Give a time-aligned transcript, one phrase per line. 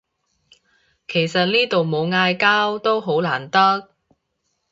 [1.07, 3.91] 其實呢度冇嗌交都好難得